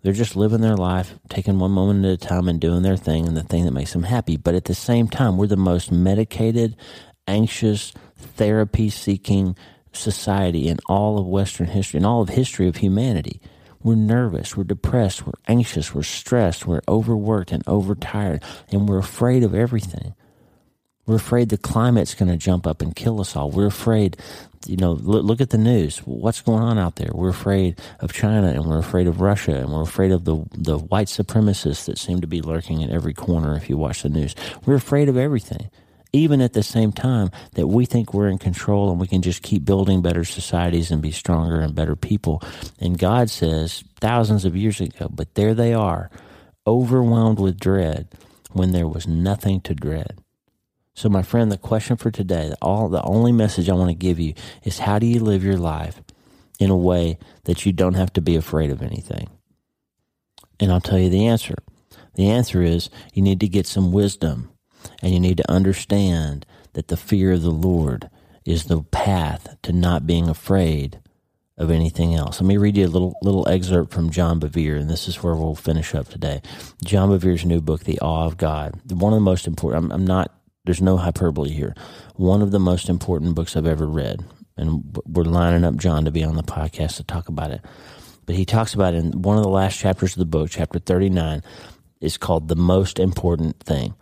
they're 0.05 0.13
just 0.13 0.37
living 0.37 0.61
their 0.61 0.77
life, 0.77 1.15
taking 1.31 1.59
one 1.59 1.71
moment 1.71 2.05
at 2.05 2.13
a 2.13 2.17
time 2.19 2.47
and 2.47 2.61
doing 2.61 2.83
their 2.83 2.97
thing 2.97 3.27
and 3.27 3.35
the 3.35 3.43
thing 3.43 3.65
that 3.65 3.73
makes 3.73 3.95
them 3.95 4.03
happy. 4.03 4.37
But 4.37 4.55
at 4.55 4.67
the 4.67 4.75
same 4.75 5.09
time, 5.09 5.39
we're 5.39 5.47
the 5.47 5.57
most 5.57 5.91
medicated, 5.91 6.77
anxious, 7.27 7.95
therapy 8.15 8.91
seeking, 8.91 9.57
society 9.93 10.69
in 10.69 10.77
all 10.91 11.19
of 11.19 11.27
Western 11.27 11.69
history, 11.69 11.99
in 11.99 12.05
all 12.05 12.21
of 12.21 12.29
history 12.29 12.69
of 12.69 12.77
humanity. 12.77 13.41
We're 13.83 13.95
nervous, 13.95 14.55
we're 14.55 14.65
depressed, 14.65 15.27
we're 15.27 15.33
anxious, 15.49 15.95
we're 15.95 16.03
stressed, 16.03 16.67
we're 16.67 16.83
overworked 16.87 17.51
and 17.51 17.63
overtired, 17.67 18.43
and 18.71 18.87
we're 18.87 18.99
afraid 18.99 19.43
of 19.43 19.55
everything. 19.55 20.15
We're 21.07 21.17
afraid 21.17 21.51
the 21.51 21.59
climate's 21.59 22.15
going 22.15 22.31
to 22.31 22.37
jump 22.37 22.67
up 22.67 22.81
and 22.81 22.97
kill 22.97 23.21
us 23.21 23.37
all. 23.37 23.51
We're 23.51 23.67
afraid, 23.67 24.17
you 24.67 24.77
know, 24.77 24.93
look, 24.93 25.25
look, 25.25 25.41
at 25.43 25.51
the 25.51 25.59
news. 25.59 25.99
What's 25.99 26.41
going 26.41 26.63
on 26.63 26.79
out 26.79 26.97
there? 26.97 27.11
We're 27.13 27.29
afraid 27.29 27.79
of 28.01 28.13
China 28.13 28.49
and 28.49 28.65
we're 28.65 28.79
afraid 28.79 29.07
of 29.07 29.21
Russia 29.21 29.55
and 29.57 29.71
we're 29.71 29.83
afraid 29.83 30.13
of 30.13 30.25
the, 30.25 30.43
the 30.53 30.79
white 30.79 31.09
supremacists 31.09 31.85
that 31.87 31.99
seem 31.99 32.23
to 32.23 32.27
be 32.27 32.41
lurking 32.41 32.81
in 32.81 32.91
every 32.91 33.13
corner 33.13 33.55
if 33.55 33.69
you 33.69 33.77
watch 33.77 34.03
the 34.03 34.09
news. 34.09 34.35
We're 34.65 34.77
afraid 34.77 35.09
of 35.11 35.19
everything. 35.19 35.71
Even 36.15 36.41
at 36.41 36.53
the 36.53 36.63
same 36.63 36.93
time 36.93 37.31
that 37.55 37.67
we 37.67 37.85
think 37.87 38.15
we're 38.15 38.29
in 38.29 38.39
control 38.39 38.91
and 38.91 39.01
we 39.01 39.09
can 39.09 39.21
just 39.21 39.43
keep 39.43 39.65
building 39.65 40.01
better 40.01 40.25
societies 40.25 40.91
and 40.91 41.03
be 41.03 41.11
stronger 41.11 41.61
and 41.61 41.75
better 41.75 41.97
people. 41.97 42.41
And 42.79 42.97
God 42.97 43.29
says 43.29 43.83
thousands 44.01 44.45
of 44.45 44.57
years 44.57 44.81
ago, 44.81 45.09
but 45.11 45.35
there 45.35 45.55
they 45.55 45.75
are, 45.75 46.11
overwhelmed 46.67 47.41
with 47.41 47.59
dread 47.59 48.09
when 48.53 48.71
there 48.71 48.87
was 48.87 49.09
nothing 49.09 49.61
to 49.63 49.75
dread. 49.75 50.24
So, 50.95 51.09
my 51.09 51.23
friend, 51.23 51.51
the 51.51 51.59
question 51.59 51.97
for 51.97 52.11
today, 52.11 52.53
all 52.63 52.89
the 52.89 53.03
only 53.03 53.33
message 53.33 53.69
I 53.69 53.75
want 53.75 53.91
to 53.91 53.95
give 53.95 54.21
you 54.21 54.35
is 54.63 54.81
how 54.81 54.99
do 54.99 55.07
you 55.07 55.21
live 55.21 55.43
your 55.43 55.57
life 55.57 56.01
in 56.61 56.71
a 56.71 56.77
way 56.77 57.19
that 57.45 57.67
you 57.67 57.73
don't 57.73 57.95
have 57.95 58.13
to 58.13 58.21
be 58.21 58.37
afraid 58.37 58.71
of 58.71 58.81
anything? 58.81 59.29
And 60.61 60.71
I'll 60.71 60.81
tell 60.81 60.99
you 60.99 61.11
the 61.11 61.27
answer. 61.27 61.57
The 62.15 62.31
answer 62.31 62.63
is 62.63 62.91
you 63.13 63.23
need 63.23 63.41
to 63.41 63.49
get 63.49 63.67
some 63.67 63.91
wisdom 63.91 64.51
and 65.03 65.13
you 65.13 65.19
need 65.19 65.39
to 65.39 65.51
understand 65.51 66.47
that 66.75 66.89
the 66.89 66.97
fear 66.97 67.33
of 67.33 67.43
the 67.43 67.51
Lord 67.51 68.09
is 68.45 68.65
the 68.65 68.83
path 68.83 69.57
to 69.63 69.73
not 69.73 70.07
being 70.07 70.29
afraid 70.29 71.01
of 71.57 71.71
anything 71.71 72.15
else. 72.15 72.41
Let 72.41 72.47
me 72.47 72.57
read 72.57 72.77
you 72.77 72.87
a 72.87 72.89
little 72.89 73.15
little 73.23 73.49
excerpt 73.49 73.93
from 73.93 74.11
John 74.11 74.41
Bevere, 74.41 74.79
and 74.79 74.91
this 74.91 75.09
is 75.09 75.23
where 75.23 75.35
we'll 75.35 75.55
finish 75.55 75.95
up 75.95 76.09
today. 76.09 76.43
John 76.85 77.11
Bevere's 77.11 77.45
new 77.45 77.61
book, 77.61 77.85
The 77.85 77.99
Awe 78.01 78.27
of 78.27 78.37
God. 78.37 78.81
One 78.91 79.13
of 79.13 79.17
the 79.17 79.25
most 79.25 79.47
important. 79.47 79.85
I'm, 79.85 79.93
I'm 79.93 80.07
not 80.07 80.33
there's 80.65 80.83
no 80.83 80.97
hyperbole 80.97 81.51
here. 81.51 81.75
One 82.17 82.43
of 82.43 82.51
the 82.51 82.59
most 82.59 82.89
important 82.89 83.35
books 83.35 83.57
I've 83.57 83.67
ever 83.67 83.87
read. 83.87 84.25
And 84.57 84.97
we're 85.07 85.25
lining 85.25 85.65
up 85.65 85.77
John 85.77 86.05
to 86.05 86.11
be 86.11 86.25
on 86.25 86.37
the 86.37 86.43
podcast 86.43 86.97
to 86.97 87.05
talk 87.05 87.29
about 87.29 87.51
it. 87.51 87.61
But 88.25 88.37
he 88.37 88.45
talks 88.45 88.73
about 88.73 88.95
in 88.95 89.23
one 89.23 89.37
of 89.37 89.43
the 89.43 89.51
last 89.51 89.79
chapters 89.79 90.13
of 90.13 90.19
the 90.19 90.25
book, 90.25 90.49
chapter 90.51 90.79
39, 90.79 91.43
is 92.01 92.17
called 92.17 92.49
The 92.49 92.57
Most 92.57 92.99
Important 92.99 93.61
Thing. 93.61 93.95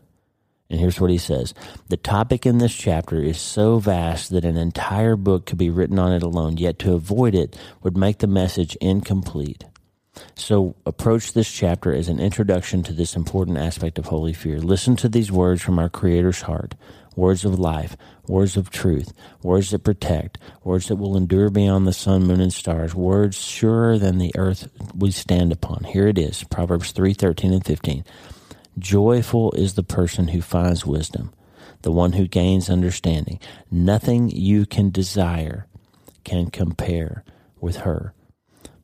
And 0.70 0.78
here's 0.78 1.00
what 1.00 1.10
he 1.10 1.18
says 1.18 1.52
The 1.88 1.96
topic 1.96 2.46
in 2.46 2.58
this 2.58 2.74
chapter 2.74 3.20
is 3.20 3.40
so 3.40 3.78
vast 3.78 4.30
that 4.30 4.44
an 4.44 4.56
entire 4.56 5.16
book 5.16 5.46
could 5.46 5.58
be 5.58 5.70
written 5.70 5.98
on 5.98 6.12
it 6.12 6.22
alone, 6.22 6.58
yet 6.58 6.78
to 6.80 6.94
avoid 6.94 7.34
it 7.34 7.58
would 7.82 7.96
make 7.96 8.18
the 8.18 8.26
message 8.26 8.76
incomplete. 8.76 9.64
So 10.34 10.74
approach 10.84 11.32
this 11.32 11.50
chapter 11.50 11.94
as 11.94 12.08
an 12.08 12.20
introduction 12.20 12.82
to 12.84 12.92
this 12.92 13.16
important 13.16 13.58
aspect 13.58 13.98
of 13.98 14.06
holy 14.06 14.32
fear. 14.32 14.58
Listen 14.58 14.96
to 14.96 15.08
these 15.08 15.32
words 15.32 15.62
from 15.62 15.78
our 15.78 15.88
Creator's 15.88 16.42
heart 16.42 16.74
words 17.14 17.44
of 17.44 17.58
life, 17.58 17.96
words 18.26 18.56
of 18.56 18.70
truth, 18.70 19.12
words 19.42 19.70
that 19.70 19.84
protect, 19.84 20.38
words 20.64 20.88
that 20.88 20.96
will 20.96 21.16
endure 21.16 21.50
beyond 21.50 21.86
the 21.86 21.92
sun, 21.92 22.24
moon, 22.24 22.40
and 22.40 22.52
stars, 22.52 22.94
words 22.94 23.38
surer 23.38 23.98
than 23.98 24.18
the 24.18 24.32
earth 24.36 24.68
we 24.94 25.10
stand 25.10 25.52
upon. 25.52 25.84
Here 25.84 26.08
it 26.08 26.18
is 26.18 26.44
Proverbs 26.44 26.92
3 26.92 27.14
13 27.14 27.52
and 27.52 27.64
15. 27.64 28.04
Joyful 28.78 29.52
is 29.52 29.74
the 29.74 29.82
person 29.82 30.28
who 30.28 30.40
finds 30.40 30.86
wisdom, 30.86 31.32
the 31.82 31.92
one 31.92 32.12
who 32.12 32.26
gains 32.26 32.70
understanding. 32.70 33.38
Nothing 33.70 34.30
you 34.30 34.64
can 34.64 34.90
desire 34.90 35.66
can 36.24 36.50
compare 36.50 37.24
with 37.60 37.78
her. 37.78 38.14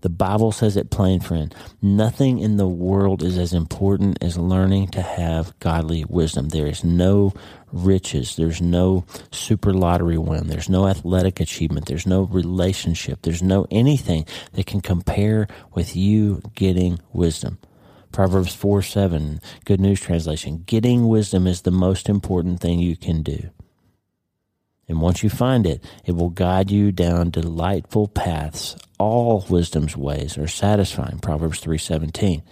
The 0.00 0.08
Bible 0.08 0.52
says 0.52 0.76
it 0.76 0.90
plain, 0.90 1.20
friend. 1.20 1.52
Nothing 1.82 2.38
in 2.38 2.56
the 2.56 2.68
world 2.68 3.22
is 3.22 3.36
as 3.36 3.52
important 3.52 4.22
as 4.22 4.38
learning 4.38 4.88
to 4.88 5.02
have 5.02 5.58
godly 5.58 6.04
wisdom. 6.04 6.50
There 6.50 6.66
is 6.66 6.84
no 6.84 7.34
riches. 7.72 8.36
There's 8.36 8.62
no 8.62 9.04
super 9.32 9.72
lottery 9.72 10.18
win. 10.18 10.46
There's 10.46 10.68
no 10.68 10.86
athletic 10.86 11.40
achievement. 11.40 11.86
There's 11.86 12.06
no 12.06 12.22
relationship. 12.22 13.22
There's 13.22 13.42
no 13.42 13.66
anything 13.70 14.24
that 14.52 14.66
can 14.66 14.80
compare 14.80 15.48
with 15.74 15.96
you 15.96 16.42
getting 16.54 17.00
wisdom. 17.12 17.58
Proverbs 18.12 18.54
4 18.54 18.82
7, 18.82 19.40
Good 19.64 19.80
News 19.80 20.00
Translation. 20.00 20.62
Getting 20.66 21.08
wisdom 21.08 21.46
is 21.46 21.62
the 21.62 21.70
most 21.70 22.08
important 22.08 22.60
thing 22.60 22.78
you 22.78 22.96
can 22.96 23.22
do. 23.22 23.50
And 24.88 25.00
once 25.00 25.22
you 25.22 25.28
find 25.28 25.66
it, 25.66 25.84
it 26.04 26.12
will 26.12 26.30
guide 26.30 26.70
you 26.70 26.90
down 26.90 27.30
delightful 27.30 28.08
paths. 28.08 28.76
All 28.98 29.44
wisdom's 29.48 29.96
ways 29.96 30.38
are 30.38 30.48
satisfying. 30.48 31.18
Proverbs 31.18 31.60
3:17. 31.60 32.42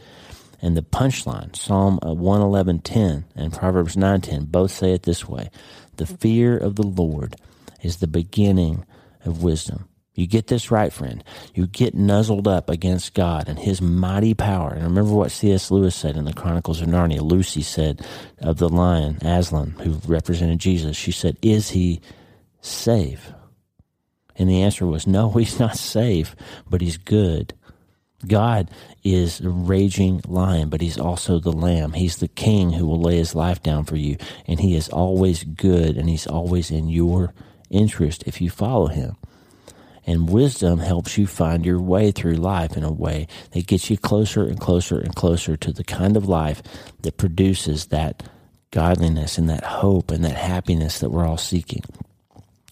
And 0.63 0.77
the 0.77 0.83
punchline, 0.83 1.57
Psalm 1.57 1.99
111:10 2.03 3.25
and 3.35 3.53
Proverbs 3.53 3.97
9:10 3.97 4.47
both 4.51 4.71
say 4.71 4.93
it 4.93 5.03
this 5.03 5.29
way: 5.29 5.51
The 5.97 6.07
fear 6.07 6.57
of 6.57 6.77
the 6.77 6.87
Lord 6.87 7.37
is 7.83 7.97
the 7.97 8.07
beginning 8.07 8.85
of 9.25 9.43
wisdom. 9.43 9.89
You 10.17 10.27
get 10.27 10.47
this 10.47 10.71
right, 10.71 10.93
friend. 10.93 11.23
You 11.55 11.67
get 11.67 11.95
nuzzled 11.95 12.49
up 12.49 12.71
against 12.71 13.13
God 13.13 13.49
and 13.49 13.59
His 13.59 13.83
mighty 13.83 14.33
power. 14.33 14.71
And 14.71 14.85
remember 14.85 15.13
what 15.13 15.31
C.S. 15.31 15.71
Lewis 15.71 15.95
said 15.95 16.17
in 16.17 16.25
the 16.25 16.33
Chronicles 16.33 16.81
of 16.81 16.89
Narnia. 16.89 17.21
Lucy 17.21 17.61
said 17.61 18.01
of 18.39 18.57
the 18.57 18.71
lion, 18.71 19.19
Aslan, 19.21 19.73
who 19.83 20.01
represented 20.11 20.59
Jesus, 20.59 20.97
she 20.97 21.13
said, 21.13 21.37
Is 21.43 21.71
he 21.71 22.01
safe? 22.67 23.33
And 24.39 24.49
the 24.49 24.63
answer 24.63 24.87
was 24.87 25.07
no, 25.07 25.31
he's 25.39 25.59
not 25.59 25.77
safe, 25.77 26.37
but 26.69 26.81
he's 26.81 26.97
good. 26.97 27.55
God 28.27 28.71
is 29.05 29.41
a 29.41 29.51
raging 29.51 30.23
lion, 30.27 30.69
but 30.69 30.81
he's 30.81 30.99
also 30.99 31.39
the 31.39 31.53
lamb. 31.53 31.93
He's 31.93 32.17
the 32.17 32.29
king 32.29 32.73
who 32.73 32.87
will 32.87 33.01
lay 33.01 33.17
his 33.17 33.35
life 33.35 33.63
down 33.63 33.85
for 33.85 33.97
you. 33.97 34.17
And 34.47 34.59
he 34.59 34.75
is 34.75 34.89
always 34.89 35.45
good 35.45 35.97
and 35.97 36.09
he's 36.09 36.27
always 36.27 36.71
in 36.71 36.89
your 36.89 37.35
interest 37.71 38.25
if 38.27 38.41
you 38.41 38.51
follow 38.51 38.87
him. 38.87 39.17
And 40.07 40.31
wisdom 40.31 40.79
helps 40.79 41.19
you 41.19 41.27
find 41.27 41.67
your 41.67 41.81
way 41.81 42.13
through 42.13 42.37
life 42.37 42.77
in 42.77 42.85
a 42.85 42.93
way 42.93 43.27
that 43.51 43.67
gets 43.67 43.91
you 43.91 43.99
closer 43.99 44.45
and 44.45 44.59
closer 44.59 44.99
and 44.99 45.15
closer 45.15 45.57
to 45.57 45.73
the 45.73 45.85
kind 45.85 46.17
of 46.17 46.29
life 46.29 46.63
that 47.03 47.19
produces 47.19 47.87
that 47.87 48.23
godliness 48.71 49.37
and 49.37 49.51
that 49.51 49.65
hope 49.65 50.11
and 50.13 50.25
that 50.25 50.37
happiness 50.37 51.01
that 51.01 51.11
we're 51.11 51.27
all 51.27 51.37
seeking. 51.37 51.83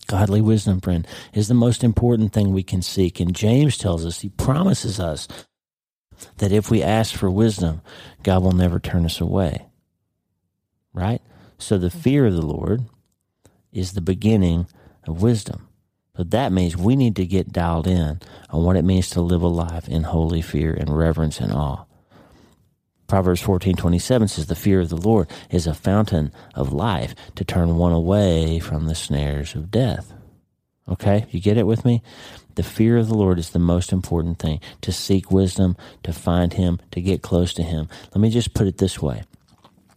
Godly 0.07 0.41
wisdom, 0.41 0.81
friend, 0.81 1.07
is 1.33 1.49
the 1.49 1.55
most 1.55 1.83
important 1.83 2.33
thing 2.33 2.53
we 2.53 2.63
can 2.63 2.83
seek. 2.83 3.21
And 3.21 3.35
James 3.35 3.79
tells 3.79 4.05
us, 4.05 4.21
he 4.21 4.29
promises 4.29 5.01
us 5.01 5.29
that 6.39 6.53
if 6.53 6.71
we 6.71 6.83
ask 6.83 7.15
for 7.15 7.31
wisdom, 7.31 7.81
God 8.23 8.43
will 8.43 8.53
never 8.53 8.79
turn 8.79 9.05
us 9.05 9.21
away. 9.21 9.67
Right? 10.93 11.23
So 11.59 11.79
the 11.79 11.91
fear 11.91 12.27
of 12.27 12.35
the 12.35 12.47
Lord 12.47 12.85
is 13.73 13.93
the 13.93 14.01
beginning 14.01 14.67
of 15.07 15.23
wisdom. 15.23 15.69
But 16.15 16.31
that 16.31 16.53
means 16.53 16.77
we 16.77 16.95
need 16.95 17.17
to 17.17 17.27
get 17.27 17.53
dialed 17.53 17.89
in 17.89 18.21
on 18.51 18.65
what 18.65 18.77
it 18.77 18.85
means 18.85 19.11
to 19.11 19.21
live 19.21 19.43
a 19.43 19.49
life 19.49 19.89
in 19.89 20.05
holy 20.05 20.43
fear 20.43 20.73
and 20.73 20.97
reverence 20.97 21.41
and 21.41 21.53
awe. 21.53 21.85
Proverbs 23.07 23.43
14:27 23.43 24.29
says 24.29 24.47
the 24.47 24.55
fear 24.55 24.81
of 24.81 24.89
the 24.89 24.97
Lord 24.97 25.29
is 25.51 25.67
a 25.67 25.75
fountain 25.75 26.33
of 26.55 26.73
life 26.73 27.15
to 27.37 27.45
turn 27.45 27.77
one 27.77 27.93
away 27.93 28.59
from 28.59 28.87
the 28.87 28.95
snares 28.95 29.55
of 29.55 29.71
death. 29.71 30.13
Okay? 30.89 31.27
You 31.31 31.41
get 31.41 31.57
it 31.57 31.67
with 31.67 31.85
me? 31.85 32.03
The 32.55 32.63
fear 32.63 32.97
of 32.97 33.09
the 33.09 33.15
Lord 33.15 33.39
is 33.39 33.51
the 33.51 33.59
most 33.59 33.93
important 33.93 34.39
thing 34.39 34.61
to 34.83 34.93
seek 34.93 35.31
wisdom, 35.31 35.77
to 36.03 36.13
find 36.13 36.53
him, 36.53 36.79
to 36.93 37.01
get 37.01 37.23
close 37.23 37.53
to 37.55 37.63
him. 37.63 37.89
Let 38.15 38.21
me 38.21 38.31
just 38.31 38.55
put 38.55 38.67
it 38.67 38.79
this 38.79 39.03
way. 39.03 39.25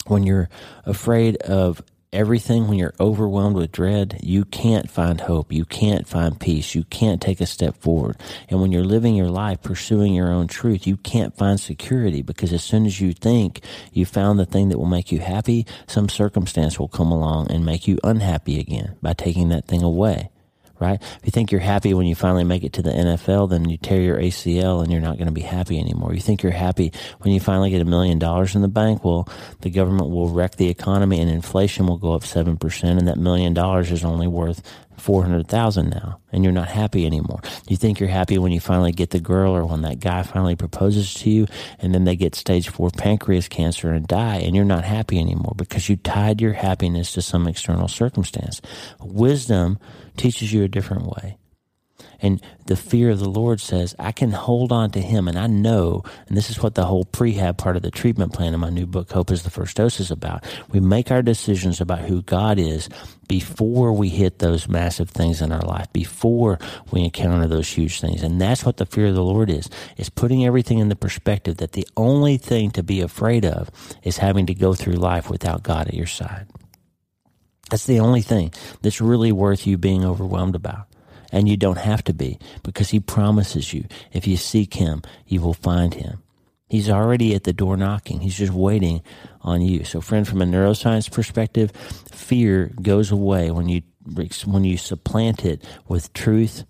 When 0.08 0.24
you're 0.24 0.50
afraid 0.86 1.38
of 1.38 1.84
everything, 2.18 2.68
when 2.68 2.80
you're 2.80 2.96
overwhelmed 3.00 3.56
with 3.56 3.72
dread, 3.72 4.20
you 4.24 4.44
can't 4.44 4.90
find 4.90 5.22
hope. 5.22 5.54
You 5.54 5.66
can't 5.66 6.08
find 6.08 6.40
peace. 6.40 6.74
You 6.74 6.84
can't 6.86 7.22
take 7.22 7.40
a 7.40 7.46
step 7.46 7.78
forward. 7.78 8.18
And 8.50 8.60
when 8.60 8.72
you're 8.72 8.84
living 8.84 9.16
your 9.16 9.30
life 9.30 9.62
pursuing 9.62 10.16
your 10.16 10.32
own 10.32 10.48
truth, 10.48 10.88
you 10.88 10.98
can't 10.98 11.38
find 11.38 11.60
security 11.60 12.24
because 12.24 12.52
as 12.52 12.64
soon 12.64 12.88
as 12.88 13.00
you 13.00 13.14
think 13.14 13.62
you 13.94 14.06
found 14.06 14.40
the 14.40 14.48
thing 14.48 14.70
that 14.70 14.80
will 14.80 14.88
make 14.88 15.12
you 15.12 15.20
happy, 15.20 15.68
some 15.86 16.10
circumstance 16.10 16.80
will 16.80 16.88
come 16.88 17.12
along 17.12 17.52
and 17.52 17.64
make 17.64 17.88
you 17.88 18.00
unhappy 18.04 18.60
again 18.60 18.96
by 19.02 19.14
taking 19.14 19.50
that 19.50 19.66
thing 19.66 19.84
away 19.84 20.32
right? 20.80 21.02
If 21.02 21.20
you 21.24 21.32
think 21.32 21.52
you're 21.52 21.62
happy 21.62 21.94
when 21.94 22.08
you 22.08 22.16
finally 22.16 22.44
make 22.44 22.64
it 22.64 22.74
to 22.74 22.82
the 22.82 22.92
NFL, 22.92 23.50
then 23.50 23.70
you 23.70 23.78
tear 23.78 24.02
your 24.02 24.18
ACL 24.18 24.82
and 24.82 24.92
you're 24.92 25.02
not 25.02 25.18
going 25.18 25.28
to 25.28 25.34
be 25.34 25.42
happy 25.42 25.80
anymore. 25.80 26.14
You 26.14 26.22
think 26.22 26.44
you're 26.44 26.52
happy 26.52 26.92
when 27.20 27.34
you 27.34 27.40
finally 27.40 27.70
get 27.70 27.82
a 27.82 27.86
million 27.86 28.20
dollars 28.20 28.56
in 28.56 28.62
the 28.62 28.68
bank, 28.68 29.04
well, 29.04 29.28
the 29.62 29.70
government 29.70 30.10
will 30.10 30.30
wreck 30.30 30.56
the 30.56 30.70
economy 30.70 31.20
and 31.20 31.30
inflation 31.30 31.88
will 31.88 31.98
go 31.98 32.14
up 32.14 32.24
7% 32.24 32.84
and 32.84 33.08
that 33.08 33.18
million 33.18 33.54
dollars 33.54 33.92
is 33.92 34.04
only 34.04 34.28
worth 34.28 34.62
400,000 34.98 35.90
now 35.90 36.20
and 36.32 36.44
you're 36.44 36.54
not 36.54 36.68
happy 36.68 37.06
anymore. 37.06 37.40
You 37.68 37.78
think 37.78 38.00
you're 38.00 38.10
happy 38.10 38.38
when 38.38 38.52
you 38.52 38.60
finally 38.60 38.92
get 38.92 39.12
the 39.12 39.20
girl 39.20 39.56
or 39.56 39.66
when 39.66 39.82
that 39.82 40.00
guy 40.00 40.24
finally 40.24 40.56
proposes 40.56 41.14
to 41.16 41.30
you 41.30 41.48
and 41.80 41.94
then 41.94 42.04
they 42.04 42.16
get 42.16 42.36
stage 42.36 42.70
4 42.70 42.90
pancreas 42.92 43.48
cancer 43.48 43.92
and 43.92 44.08
die 44.08 44.38
and 44.38 44.56
you're 44.56 44.66
not 44.66 44.84
happy 44.84 45.20
anymore 45.20 45.54
because 45.56 45.90
you 45.90 45.96
tied 45.96 46.42
your 46.42 46.54
happiness 46.54 47.14
to 47.14 47.22
some 47.22 47.48
external 47.48 47.88
circumstance. 47.88 48.62
Wisdom 49.00 49.80
teaches 50.18 50.52
you 50.52 50.64
a 50.64 50.68
different 50.68 51.06
way. 51.06 51.38
And 52.20 52.42
the 52.66 52.76
fear 52.76 53.10
of 53.10 53.20
the 53.20 53.30
Lord 53.30 53.62
says, 53.62 53.96
I 54.00 54.12
can 54.12 54.32
hold 54.32 54.72
on 54.72 54.92
to 54.92 55.02
Him. 55.02 55.28
And 55.28 55.38
I 55.38 55.48
know, 55.48 56.04
and 56.28 56.36
this 56.36 56.50
is 56.50 56.62
what 56.62 56.76
the 56.76 56.86
whole 56.86 57.06
prehab 57.06 57.58
part 57.58 57.76
of 57.76 57.82
the 57.82 57.92
treatment 57.92 58.34
plan 58.34 58.54
in 58.54 58.60
my 58.60 58.70
new 58.70 58.86
book, 58.86 59.12
Hope 59.12 59.32
is 59.32 59.44
the 59.44 59.50
First 59.50 59.78
Dose, 59.78 60.00
is 60.00 60.12
about. 60.12 60.44
We 60.70 60.80
make 60.80 61.12
our 61.12 61.22
decisions 61.22 61.80
about 61.80 62.00
who 62.00 62.22
God 62.22 62.58
is 62.60 62.90
before 63.28 63.94
we 63.94 64.10
hit 64.10 64.40
those 64.40 64.68
massive 64.68 65.10
things 65.10 65.42
in 65.42 65.52
our 65.52 65.62
life, 65.62 65.92
before 65.94 66.60
we 66.92 67.04
encounter 67.04 67.48
those 67.48 67.70
huge 67.70 68.00
things. 68.00 68.24
And 68.24 68.40
that's 68.40 68.66
what 68.66 68.78
the 68.78 68.86
fear 68.86 69.08
of 69.08 69.16
the 69.16 69.24
Lord 69.24 69.50
is, 69.50 69.70
is 69.98 70.10
putting 70.10 70.46
everything 70.46 70.80
in 70.80 70.90
the 70.90 70.96
perspective 70.96 71.58
that 71.58 71.74
the 71.74 71.88
only 71.98 72.38
thing 72.38 72.72
to 72.72 72.84
be 72.84 73.02
afraid 73.02 73.46
of 73.46 73.70
is 74.04 74.18
having 74.18 74.46
to 74.48 74.54
go 74.54 74.74
through 74.74 74.94
life 74.94 75.30
without 75.30 75.64
God 75.64 75.88
at 75.88 75.94
your 75.94 76.08
side. 76.08 76.48
That's 77.70 77.86
the 77.86 78.00
only 78.00 78.22
thing 78.22 78.54
that's 78.82 79.02
really 79.02 79.32
worth 79.32 79.68
you 79.68 79.78
being 79.78 80.06
overwhelmed 80.06 80.56
about. 80.56 80.88
And 81.32 81.50
you 81.50 81.58
don't 81.58 81.78
have 81.78 82.04
to 82.06 82.14
be 82.14 82.40
because 82.64 82.90
he 82.90 83.00
promises 83.00 83.74
you 83.74 83.86
if 84.12 84.28
you 84.28 84.38
seek 84.38 84.76
him, 84.76 85.02
you 85.26 85.42
will 85.42 85.54
find 85.54 85.94
him. 85.94 86.24
He's 86.70 86.90
already 86.90 87.34
at 87.34 87.46
the 87.46 87.54
door 87.54 87.78
knocking. 87.78 88.20
He's 88.20 88.38
just 88.38 88.52
waiting 88.52 89.02
on 89.42 89.62
you. 89.62 89.86
So 89.86 90.02
friend, 90.02 90.28
from 90.28 90.42
a 90.42 90.46
neuroscience 90.46 91.12
perspective, 91.12 91.72
fear 92.12 92.72
goes 92.82 93.12
away 93.12 93.52
when 93.52 93.70
you, 93.70 93.84
when 94.46 94.64
you 94.66 94.78
supplant 94.78 95.46
it 95.46 95.64
with 95.88 96.12
truth, 96.12 96.66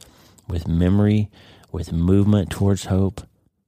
with 0.47 0.67
memory, 0.67 1.29
with 1.71 1.91
movement 1.91 2.51
towards 2.51 2.85
hope, 2.85 3.21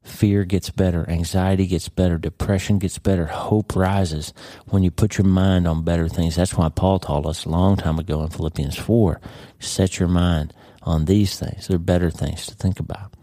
fear 0.04 0.46
gets 0.46 0.70
better, 0.70 1.08
anxiety 1.10 1.68
gets 1.68 1.90
better, 1.90 2.18
depression 2.18 2.80
gets 2.80 3.00
better, 3.00 3.26
hope 3.26 3.76
rises 3.76 4.34
when 4.68 4.84
you 4.84 4.92
put 4.92 5.18
your 5.18 5.28
mind 5.28 5.68
on 5.68 5.84
better 5.84 6.08
things. 6.08 6.36
That's 6.36 6.56
why 6.56 6.70
Paul 6.70 7.00
taught 7.00 7.26
us 7.26 7.46
a 7.46 7.50
long 7.50 7.76
time 7.76 8.00
ago 8.00 8.22
in 8.24 8.30
Philippians 8.30 8.78
4 8.78 9.20
set 9.60 10.00
your 10.00 10.08
mind 10.08 10.54
on 10.84 11.06
these 11.06 11.38
things. 11.40 11.68
They're 11.68 11.78
better 11.78 12.10
things 12.10 12.46
to 12.48 12.56
think 12.56 12.80
about. 12.80 13.14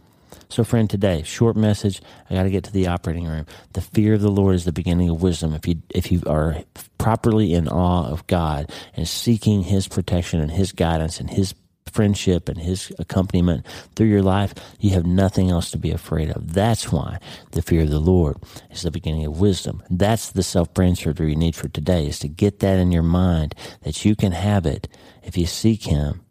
So, 0.49 0.63
friend, 0.63 0.89
today, 0.89 1.23
short 1.23 1.57
message. 1.57 2.01
I 2.31 2.35
got 2.35 2.45
to 2.45 2.51
get 2.51 2.65
to 2.65 2.73
the 2.73 2.87
operating 2.87 3.27
room. 3.27 3.47
The 3.73 3.81
fear 3.81 4.15
of 4.15 4.21
the 4.21 4.31
Lord 4.31 4.55
is 4.55 4.65
the 4.65 4.73
beginning 4.73 5.11
of 5.11 5.23
wisdom. 5.23 5.55
If 5.55 5.67
you 5.67 5.83
if 5.91 6.13
you 6.13 6.23
are 6.27 6.59
properly 6.99 7.53
in 7.53 7.69
awe 7.69 8.09
of 8.09 8.27
God 8.27 8.71
and 8.95 9.09
seeking 9.09 9.63
His 9.63 9.89
protection 9.89 10.41
and 10.41 10.53
His 10.53 10.73
guidance 10.73 11.19
and 11.19 11.31
His 11.31 11.55
friendship 11.97 12.51
and 12.51 12.59
his 12.59 12.93
accompaniment 12.99 13.65
through 13.95 14.09
your 14.09 14.23
life, 14.23 14.53
you 14.79 14.91
have 14.91 15.07
nothing 15.07 15.51
else 15.51 15.71
to 15.71 15.79
be 15.79 15.91
afraid 15.91 16.29
of. 16.29 16.53
That's 16.53 16.93
why 16.93 17.19
the 17.53 17.63
fear 17.63 17.83
of 17.83 17.91
the 17.91 17.99
Lord 17.99 18.37
is 18.71 18.83
the 18.83 18.91
beginning 18.91 19.25
of 19.25 19.41
wisdom. 19.41 19.83
That's 19.89 20.31
the 20.31 20.43
self 20.43 20.75
brain 20.75 20.95
surgery 20.95 21.31
you 21.31 21.37
need 21.37 21.57
for 21.57 21.69
today 21.69 22.07
is 22.07 22.19
to 22.19 22.29
get 22.29 22.59
that 22.59 22.79
in 22.79 22.93
your 22.93 23.03
mind 23.03 23.55
that 23.81 24.05
you 24.05 24.15
can 24.15 24.33
have 24.33 24.67
it 24.67 24.89
if 25.23 25.39
you 25.39 25.47
seek 25.47 25.85
him 25.85 26.26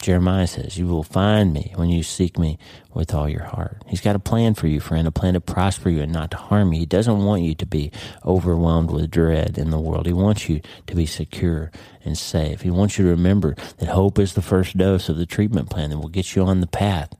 Jeremiah 0.00 0.46
says, 0.46 0.78
You 0.78 0.86
will 0.86 1.02
find 1.02 1.52
me 1.52 1.72
when 1.74 1.88
you 1.88 2.04
seek 2.04 2.38
me 2.38 2.56
with 2.94 3.12
all 3.12 3.28
your 3.28 3.42
heart. 3.42 3.82
He's 3.88 4.00
got 4.00 4.14
a 4.14 4.20
plan 4.20 4.54
for 4.54 4.68
you, 4.68 4.78
friend, 4.78 5.08
a 5.08 5.10
plan 5.10 5.34
to 5.34 5.40
prosper 5.40 5.90
you 5.90 6.02
and 6.02 6.12
not 6.12 6.30
to 6.30 6.36
harm 6.36 6.72
you. 6.72 6.80
He 6.80 6.86
doesn't 6.86 7.24
want 7.24 7.42
you 7.42 7.56
to 7.56 7.66
be 7.66 7.90
overwhelmed 8.24 8.92
with 8.92 9.10
dread 9.10 9.58
in 9.58 9.70
the 9.70 9.78
world. 9.78 10.06
He 10.06 10.12
wants 10.12 10.48
you 10.48 10.60
to 10.86 10.94
be 10.94 11.04
secure 11.04 11.72
and 12.04 12.16
safe. 12.16 12.60
He 12.60 12.70
wants 12.70 12.96
you 12.96 13.06
to 13.06 13.10
remember 13.10 13.56
that 13.78 13.88
hope 13.88 14.20
is 14.20 14.34
the 14.34 14.42
first 14.42 14.76
dose 14.76 15.08
of 15.08 15.16
the 15.16 15.26
treatment 15.26 15.68
plan 15.68 15.90
that 15.90 15.98
will 15.98 16.08
get 16.08 16.36
you 16.36 16.44
on 16.44 16.60
the 16.60 16.68
path 16.68 17.12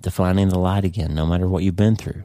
to 0.00 0.10
finding 0.10 0.48
the 0.48 0.58
light 0.58 0.84
again, 0.84 1.14
no 1.14 1.26
matter 1.26 1.46
what 1.46 1.62
you've 1.62 1.76
been 1.76 1.96
through. 1.96 2.24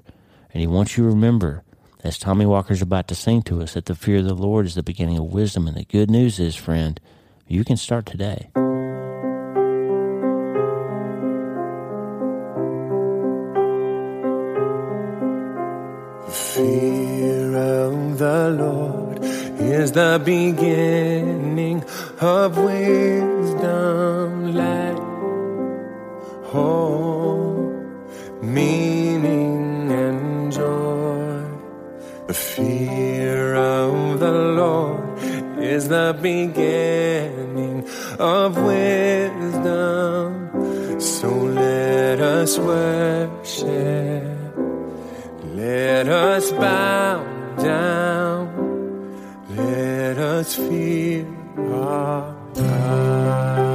And 0.53 0.61
he 0.61 0.67
wants 0.67 0.97
you 0.97 1.03
to 1.03 1.09
remember, 1.09 1.63
as 2.05 2.17
Tommy 2.17 2.45
Walker's 2.45 2.81
about 2.81 3.09
to 3.09 3.15
sing 3.15 3.41
to 3.43 3.61
us, 3.61 3.73
that 3.73 3.85
the 3.85 3.95
fear 3.95 4.19
of 4.19 4.25
the 4.25 4.33
Lord 4.33 4.65
is 4.65 4.75
the 4.75 4.83
beginning 4.83 5.17
of 5.17 5.25
wisdom. 5.25 5.67
And 5.67 5.75
the 5.75 5.83
good 5.83 6.09
news 6.09 6.39
is, 6.39 6.55
friend, 6.55 7.01
you 7.47 7.65
can 7.65 7.75
start 7.75 8.05
today. 8.05 8.49
Fear 16.59 17.55
of 17.55 18.17
the 18.17 18.49
Lord 18.63 19.17
is 19.77 19.91
the 19.93 20.21
beginning 20.23 21.83
of 22.19 22.57
wisdom, 22.57 24.29
light, 24.61 24.99
hope, 26.51 28.03
meaning, 28.41 29.91
and 30.03 30.51
joy. 30.51 31.43
The 32.27 32.33
fear 32.33 33.55
of 33.55 34.19
the 34.19 34.35
Lord 34.61 35.19
is 35.59 35.87
the 35.87 36.09
beginning 36.21 37.87
of 38.19 38.57
wisdom. 38.71 40.27
So 40.99 41.29
let 41.29 42.19
us 42.19 42.51
worship 42.59 43.98
let 45.99 46.07
us 46.07 46.51
bow 46.53 47.25
down. 47.57 48.47
Let 49.49 50.17
us 50.17 50.55
feel 50.55 51.27
our 51.73 52.37
God. 52.53 53.68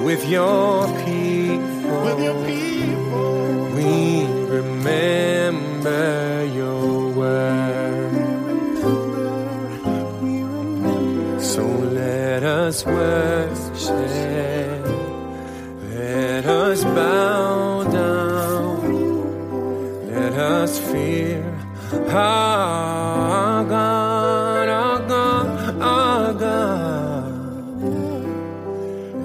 with 0.04 0.22
your 0.28 0.87
people. 1.04 2.16
We 3.74 4.26
remember 4.56 6.44
your 6.54 7.11
word. 7.12 8.12
We 10.22 10.42
remember. 10.42 11.40
So 11.42 11.64
let 11.64 12.42
us 12.42 12.85
worship. 12.85 13.56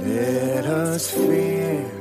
Let 0.04 0.66
us 0.66 1.10
fear 1.10 2.01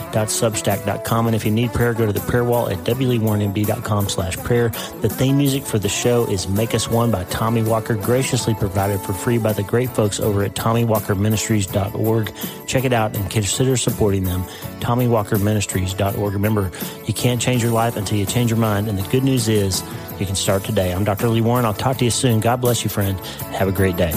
drleewarren.substack.com. 0.11 1.27
And 1.27 1.35
if 1.35 1.45
you 1.45 1.51
need 1.51 1.73
prayer, 1.73 1.93
go 1.93 2.05
to 2.05 2.13
the 2.13 2.19
prayer 2.21 2.43
wall 2.43 2.69
at 2.69 2.77
wleewarrenmd.com 2.79 4.09
slash 4.09 4.37
prayer. 4.37 4.69
The 5.01 5.09
theme 5.09 5.37
music 5.37 5.63
for 5.63 5.79
the 5.79 5.89
show 5.89 6.25
is 6.25 6.47
Make 6.47 6.73
Us 6.73 6.87
One 6.89 7.11
by 7.11 7.23
Tommy 7.25 7.63
Walker, 7.63 7.95
graciously 7.95 8.53
provided 8.53 8.99
for 9.01 9.13
free 9.13 9.37
by 9.37 9.53
the 9.53 9.63
great 9.63 9.89
folks 9.89 10.19
over 10.19 10.43
at 10.43 10.53
TommyWalkerMinistries.org. 10.55 12.33
Check 12.67 12.83
it 12.85 12.93
out 12.93 13.15
and 13.15 13.29
consider 13.29 13.77
supporting 13.77 14.23
them. 14.23 14.43
TommyWalkerMinistries.org. 14.79 16.33
Remember, 16.33 16.71
you 17.05 17.13
can't 17.13 17.41
change 17.41 17.63
your 17.63 17.71
life 17.71 17.95
until 17.95 18.17
you 18.17 18.25
change 18.25 18.49
your 18.49 18.59
mind. 18.59 18.87
And 18.87 18.97
the 18.97 19.07
good 19.09 19.23
news 19.23 19.47
is 19.47 19.83
you 20.19 20.25
can 20.25 20.35
start 20.35 20.63
today. 20.63 20.93
I'm 20.93 21.03
Dr. 21.03 21.27
Lee 21.27 21.41
Warren. 21.41 21.65
I'll 21.65 21.73
talk 21.73 21.97
to 21.97 22.05
you 22.05 22.11
soon. 22.11 22.39
God 22.39 22.61
bless 22.61 22.83
you, 22.83 22.89
friend. 22.89 23.19
Have 23.51 23.67
a 23.67 23.71
great 23.71 23.97
day. 23.97 24.13